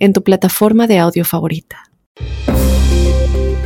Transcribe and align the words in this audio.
en 0.00 0.12
tu 0.12 0.24
plataforma 0.24 0.88
de 0.88 0.98
audio 0.98 1.24
favorita. 1.24 1.84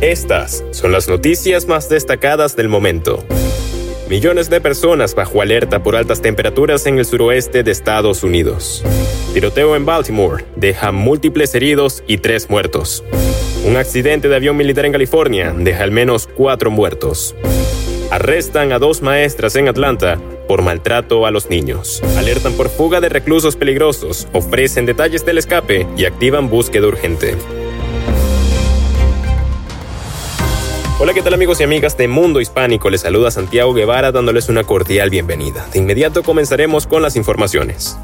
Estas 0.00 0.64
son 0.72 0.90
las 0.90 1.08
noticias 1.08 1.68
más 1.68 1.88
destacadas 1.88 2.56
del 2.56 2.68
momento. 2.68 3.24
Millones 4.10 4.50
de 4.50 4.60
personas 4.60 5.14
bajo 5.14 5.40
alerta 5.40 5.82
por 5.82 5.94
altas 5.94 6.20
temperaturas 6.20 6.86
en 6.86 6.98
el 6.98 7.04
suroeste 7.04 7.62
de 7.62 7.70
Estados 7.70 8.24
Unidos. 8.24 8.82
Tiroteo 9.32 9.76
en 9.76 9.86
Baltimore 9.86 10.44
deja 10.56 10.90
múltiples 10.90 11.54
heridos 11.54 12.02
y 12.08 12.18
tres 12.18 12.50
muertos. 12.50 13.04
Un 13.64 13.76
accidente 13.76 14.28
de 14.28 14.36
avión 14.36 14.56
militar 14.56 14.84
en 14.84 14.92
California 14.92 15.54
deja 15.56 15.84
al 15.84 15.92
menos 15.92 16.26
cuatro 16.26 16.70
muertos. 16.70 17.36
Arrestan 18.10 18.72
a 18.72 18.78
dos 18.78 19.00
maestras 19.02 19.54
en 19.56 19.68
Atlanta 19.68 20.18
por 20.46 20.62
maltrato 20.62 21.26
a 21.26 21.30
los 21.30 21.50
niños. 21.50 22.02
Alertan 22.16 22.54
por 22.54 22.68
fuga 22.68 23.00
de 23.00 23.08
reclusos 23.08 23.56
peligrosos, 23.56 24.28
ofrecen 24.32 24.86
detalles 24.86 25.24
del 25.24 25.38
escape 25.38 25.86
y 25.96 26.04
activan 26.04 26.48
búsqueda 26.48 26.86
urgente. 26.86 27.36
Hola, 30.98 31.14
¿qué 31.14 31.22
tal 31.22 31.34
amigos 31.34 31.60
y 31.60 31.64
amigas 31.64 31.96
de 31.96 32.06
Mundo 32.06 32.40
Hispánico? 32.40 32.88
Les 32.88 33.00
saluda 33.00 33.32
Santiago 33.32 33.74
Guevara 33.74 34.12
dándoles 34.12 34.48
una 34.48 34.62
cordial 34.62 35.10
bienvenida. 35.10 35.66
De 35.72 35.80
inmediato 35.80 36.22
comenzaremos 36.22 36.86
con 36.86 37.02
las 37.02 37.16
informaciones. 37.16 37.98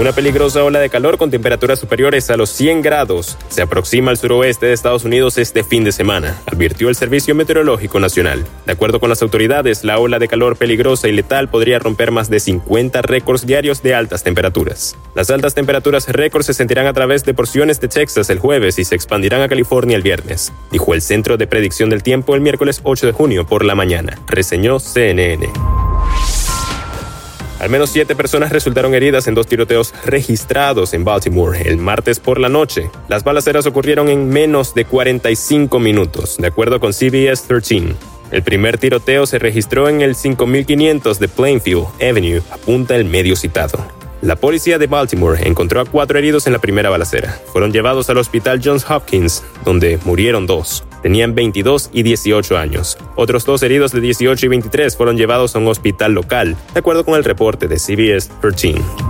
Una 0.00 0.12
peligrosa 0.12 0.64
ola 0.64 0.80
de 0.80 0.88
calor 0.88 1.18
con 1.18 1.30
temperaturas 1.30 1.78
superiores 1.78 2.30
a 2.30 2.38
los 2.38 2.48
100 2.48 2.80
grados 2.80 3.36
se 3.50 3.60
aproxima 3.60 4.10
al 4.10 4.16
suroeste 4.16 4.64
de 4.64 4.72
Estados 4.72 5.04
Unidos 5.04 5.36
este 5.36 5.62
fin 5.62 5.84
de 5.84 5.92
semana, 5.92 6.40
advirtió 6.46 6.88
el 6.88 6.94
Servicio 6.94 7.34
Meteorológico 7.34 8.00
Nacional. 8.00 8.42
De 8.64 8.72
acuerdo 8.72 8.98
con 8.98 9.10
las 9.10 9.20
autoridades, 9.20 9.84
la 9.84 9.98
ola 9.98 10.18
de 10.18 10.26
calor 10.26 10.56
peligrosa 10.56 11.06
y 11.06 11.12
letal 11.12 11.50
podría 11.50 11.78
romper 11.78 12.12
más 12.12 12.30
de 12.30 12.40
50 12.40 13.02
récords 13.02 13.44
diarios 13.44 13.82
de 13.82 13.94
altas 13.94 14.22
temperaturas. 14.22 14.96
Las 15.14 15.28
altas 15.28 15.52
temperaturas 15.52 16.08
récords 16.08 16.46
se 16.46 16.54
sentirán 16.54 16.86
a 16.86 16.94
través 16.94 17.26
de 17.26 17.34
porciones 17.34 17.78
de 17.78 17.88
Texas 17.88 18.30
el 18.30 18.38
jueves 18.38 18.78
y 18.78 18.84
se 18.84 18.94
expandirán 18.94 19.42
a 19.42 19.50
California 19.50 19.98
el 19.98 20.02
viernes, 20.02 20.50
dijo 20.72 20.94
el 20.94 21.02
Centro 21.02 21.36
de 21.36 21.46
Predicción 21.46 21.90
del 21.90 22.02
Tiempo 22.02 22.34
el 22.34 22.40
miércoles 22.40 22.80
8 22.84 23.06
de 23.06 23.12
junio 23.12 23.46
por 23.46 23.66
la 23.66 23.74
mañana, 23.74 24.18
reseñó 24.28 24.80
CNN. 24.80 25.46
Al 27.60 27.68
menos 27.68 27.90
siete 27.90 28.16
personas 28.16 28.50
resultaron 28.50 28.94
heridas 28.94 29.28
en 29.28 29.34
dos 29.34 29.46
tiroteos 29.46 29.92
registrados 30.06 30.94
en 30.94 31.04
Baltimore 31.04 31.60
el 31.62 31.76
martes 31.76 32.18
por 32.18 32.40
la 32.40 32.48
noche. 32.48 32.90
Las 33.08 33.22
balaceras 33.22 33.66
ocurrieron 33.66 34.08
en 34.08 34.30
menos 34.30 34.74
de 34.74 34.86
45 34.86 35.78
minutos, 35.78 36.38
de 36.38 36.46
acuerdo 36.46 36.80
con 36.80 36.94
CBS 36.94 37.46
13. 37.46 37.94
El 38.30 38.42
primer 38.42 38.78
tiroteo 38.78 39.26
se 39.26 39.38
registró 39.38 39.90
en 39.90 40.00
el 40.00 40.14
5500 40.14 41.18
de 41.18 41.28
Plainfield 41.28 41.84
Avenue, 42.00 42.42
apunta 42.50 42.96
el 42.96 43.04
medio 43.04 43.36
citado. 43.36 43.78
La 44.22 44.36
policía 44.36 44.78
de 44.78 44.86
Baltimore 44.86 45.46
encontró 45.46 45.80
a 45.80 45.84
cuatro 45.84 46.18
heridos 46.18 46.46
en 46.46 46.54
la 46.54 46.60
primera 46.60 46.88
balacera. 46.88 47.38
Fueron 47.52 47.72
llevados 47.72 48.08
al 48.08 48.18
hospital 48.18 48.60
Johns 48.64 48.88
Hopkins, 48.90 49.42
donde 49.64 49.98
murieron 50.04 50.46
dos 50.46 50.84
tenían 51.02 51.34
22 51.34 51.90
y 51.92 52.02
18 52.02 52.56
años. 52.56 52.98
Otros 53.16 53.44
dos 53.44 53.62
heridos 53.62 53.92
de 53.92 54.00
18 54.00 54.46
y 54.46 54.48
23 54.48 54.96
fueron 54.96 55.16
llevados 55.16 55.54
a 55.56 55.58
un 55.58 55.68
hospital 55.68 56.12
local, 56.12 56.56
de 56.72 56.78
acuerdo 56.78 57.04
con 57.04 57.14
el 57.14 57.24
reporte 57.24 57.68
de 57.68 57.78
CBS 57.78 58.30
13. 58.40 59.09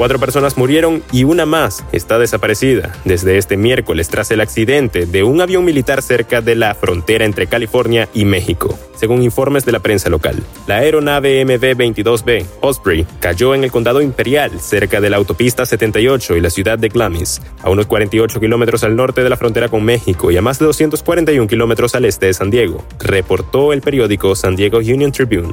Cuatro 0.00 0.18
personas 0.18 0.56
murieron 0.56 1.02
y 1.12 1.24
una 1.24 1.44
más 1.44 1.84
está 1.92 2.18
desaparecida 2.18 2.96
desde 3.04 3.36
este 3.36 3.58
miércoles 3.58 4.08
tras 4.08 4.30
el 4.30 4.40
accidente 4.40 5.04
de 5.04 5.24
un 5.24 5.42
avión 5.42 5.62
militar 5.62 6.00
cerca 6.00 6.40
de 6.40 6.54
la 6.54 6.74
frontera 6.74 7.26
entre 7.26 7.48
California 7.48 8.08
y 8.14 8.24
México, 8.24 8.78
según 8.94 9.22
informes 9.22 9.66
de 9.66 9.72
la 9.72 9.80
prensa 9.80 10.08
local. 10.08 10.42
La 10.66 10.76
aeronave 10.76 11.44
MV-22B 11.44 12.46
Osprey 12.62 13.06
cayó 13.20 13.54
en 13.54 13.62
el 13.62 13.70
condado 13.70 14.00
Imperial, 14.00 14.58
cerca 14.58 15.02
de 15.02 15.10
la 15.10 15.18
autopista 15.18 15.66
78 15.66 16.34
y 16.34 16.40
la 16.40 16.48
ciudad 16.48 16.78
de 16.78 16.88
Glamis, 16.88 17.42
a 17.62 17.68
unos 17.68 17.84
48 17.84 18.40
kilómetros 18.40 18.82
al 18.84 18.96
norte 18.96 19.22
de 19.22 19.28
la 19.28 19.36
frontera 19.36 19.68
con 19.68 19.84
México 19.84 20.30
y 20.30 20.36
a 20.38 20.40
más 20.40 20.58
de 20.58 20.64
241 20.64 21.46
kilómetros 21.46 21.94
al 21.94 22.06
este 22.06 22.24
de 22.24 22.32
San 22.32 22.48
Diego, 22.48 22.82
reportó 23.00 23.74
el 23.74 23.82
periódico 23.82 24.34
San 24.34 24.56
Diego 24.56 24.78
Union 24.78 25.12
Tribune. 25.12 25.52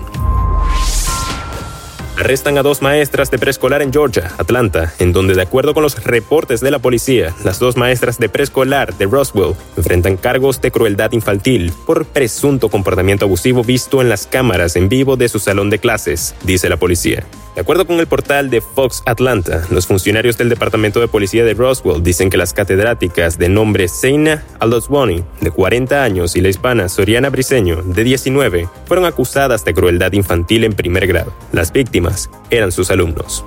Arrestan 2.18 2.58
a 2.58 2.64
dos 2.64 2.82
maestras 2.82 3.30
de 3.30 3.38
preescolar 3.38 3.84
en 3.84 3.94
Georgia, 3.94 4.32
Atlanta, 4.40 4.92
en 4.98 5.14
donde 5.14 5.36
de 5.36 5.44
acuerdo 5.44 5.76
con 5.76 5.84
los 5.84 6.04
reportes 6.04 6.62
de 6.62 6.72
la 6.72 6.80
policía, 6.80 7.36
las 7.44 7.60
dos 7.60 7.78
maestras 7.78 8.18
de 8.18 8.28
preescolar 8.28 8.98
de 8.98 9.06
Roswell 9.06 9.54
enfrentan 9.78 10.18
cargos 10.18 10.60
de 10.60 10.72
crueldad 10.72 11.12
infantil 11.12 11.72
por 11.86 12.06
presunto 12.06 12.70
comportamiento 12.70 13.26
abusivo 13.26 13.64
visto 13.64 14.02
en 14.02 14.10
las 14.10 14.26
cámaras 14.26 14.76
en 14.76 14.90
vivo 14.90 15.16
de 15.16 15.30
su 15.30 15.38
salón 15.38 15.70
de 15.70 15.78
clases, 15.78 16.34
dice 16.44 16.70
la 16.70 16.78
policía. 16.78 17.24
De 17.58 17.62
acuerdo 17.62 17.88
con 17.88 18.00
el 18.00 18.06
portal 18.06 18.52
de 18.52 18.62
Fox 18.62 19.02
Atlanta, 19.08 19.64
los 19.72 19.88
funcionarios 19.88 20.38
del 20.38 20.48
Departamento 20.48 21.00
de 21.00 21.08
Policía 21.08 21.44
de 21.44 21.56
Roswell 21.56 22.04
dicen 22.04 22.30
que 22.30 22.38
las 22.38 22.54
catedráticas 22.54 23.40
de 23.40 23.50
nombre 23.50 23.88
Seina 23.88 24.44
Aldoswani, 24.60 25.24
de 25.42 25.50
40 25.50 26.04
años, 26.04 26.36
y 26.36 26.42
la 26.42 26.50
hispana 26.50 26.88
Soriana 26.88 27.32
Briseño, 27.32 27.82
de 27.82 28.04
19, 28.04 28.70
fueron 28.86 29.06
acusadas 29.06 29.66
de 29.66 29.74
crueldad 29.74 30.12
infantil 30.12 30.66
en 30.66 30.74
primer 30.74 31.08
grado. 31.08 31.34
Las 31.52 31.72
víctimas 31.74 32.30
eran 32.52 32.72
sus 32.72 32.92
alumnos. 32.92 33.44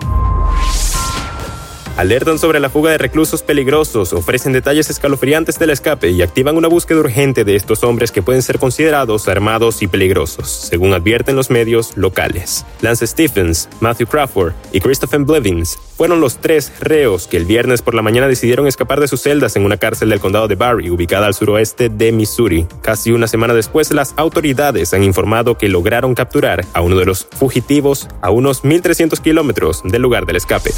Alertan 2.01 2.39
sobre 2.39 2.61
la 2.61 2.71
fuga 2.71 2.91
de 2.93 2.97
reclusos 2.97 3.43
peligrosos, 3.43 4.15
ofrecen 4.15 4.55
detalles 4.55 4.89
escalofriantes 4.89 5.59
del 5.59 5.69
escape 5.69 6.09
y 6.09 6.23
activan 6.23 6.57
una 6.57 6.67
búsqueda 6.67 7.01
urgente 7.01 7.45
de 7.45 7.57
estos 7.57 7.85
hombres 7.85 8.11
que 8.11 8.23
pueden 8.23 8.41
ser 8.41 8.59
considerados 8.59 9.29
armados 9.29 9.83
y 9.83 9.87
peligrosos, 9.87 10.49
según 10.49 10.95
advierten 10.95 11.37
los 11.37 11.51
medios 11.51 11.99
locales. 11.99 12.65
Lance 12.81 13.07
Stephens, 13.07 13.69
Matthew 13.81 14.07
Crawford 14.07 14.55
y 14.73 14.81
Christopher 14.81 15.21
Blevins 15.21 15.77
fueron 15.95 16.23
los 16.23 16.39
tres 16.39 16.73
reos 16.81 17.27
que 17.27 17.37
el 17.37 17.45
viernes 17.45 17.83
por 17.83 17.95
la 17.95 18.01
mañana 18.01 18.29
decidieron 18.29 18.67
escapar 18.67 18.99
de 18.99 19.07
sus 19.07 19.21
celdas 19.21 19.57
en 19.57 19.67
una 19.67 19.77
cárcel 19.77 20.09
del 20.09 20.21
condado 20.21 20.49
de 20.49 20.55
Barry, 20.55 20.89
ubicada 20.89 21.27
al 21.27 21.35
suroeste 21.35 21.91
de 21.91 22.13
Missouri. 22.13 22.67
Casi 22.81 23.13
una 23.13 23.27
semana 23.27 23.53
después, 23.53 23.93
las 23.93 24.15
autoridades 24.17 24.95
han 24.95 25.05
informado 25.05 25.59
que 25.59 25.69
lograron 25.69 26.15
capturar 26.15 26.65
a 26.73 26.81
uno 26.81 26.97
de 26.97 27.05
los 27.05 27.27
fugitivos 27.27 28.09
a 28.23 28.31
unos 28.31 28.63
1.300 28.65 29.21
kilómetros 29.21 29.83
del 29.85 30.01
lugar 30.01 30.25
del 30.25 30.37
escape. 30.37 30.71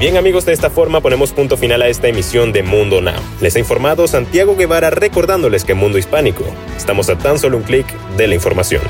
Bien 0.00 0.16
amigos, 0.16 0.46
de 0.46 0.54
esta 0.54 0.70
forma 0.70 1.02
ponemos 1.02 1.34
punto 1.34 1.58
final 1.58 1.82
a 1.82 1.88
esta 1.88 2.08
emisión 2.08 2.54
de 2.54 2.62
Mundo 2.62 3.02
Now. 3.02 3.20
Les 3.42 3.54
ha 3.56 3.58
informado 3.58 4.08
Santiago 4.08 4.56
Guevara 4.56 4.88
recordándoles 4.88 5.62
que 5.62 5.74
Mundo 5.74 5.98
Hispánico 5.98 6.42
estamos 6.74 7.10
a 7.10 7.18
tan 7.18 7.38
solo 7.38 7.58
un 7.58 7.64
clic 7.64 7.86
de 8.16 8.26
la 8.26 8.34
información. 8.34 8.80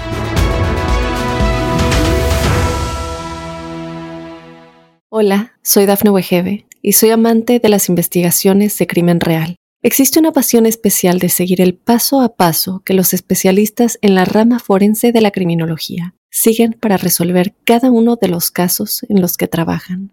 Hola, 5.09 5.59
soy 5.65 5.87
Dafne 5.87 6.11
Wegebe 6.11 6.67
y 6.81 6.93
soy 6.93 7.11
amante 7.11 7.59
de 7.59 7.69
las 7.69 7.89
investigaciones 7.89 8.79
de 8.79 8.87
crimen 8.87 9.19
real. 9.19 9.57
Existe 9.83 10.21
una 10.21 10.31
pasión 10.31 10.65
especial 10.65 11.19
de 11.19 11.29
seguir 11.29 11.61
el 11.61 11.75
paso 11.75 12.21
a 12.21 12.37
paso 12.37 12.83
que 12.85 12.95
los 12.95 13.15
especialistas 13.15 13.99
en 14.01 14.15
la 14.15 14.27
rama 14.27 14.61
forense 14.61 15.11
de 15.11 15.23
la 15.23 15.33
criminología 15.33 16.15
siguen 16.31 16.77
para 16.81 16.99
resolver 16.99 17.57
cada 17.65 17.91
uno 17.91 18.15
de 18.15 18.29
los 18.29 18.53
casos 18.53 19.05
en 19.09 19.21
los 19.21 19.37
que 19.37 19.49
trabajan. 19.49 20.13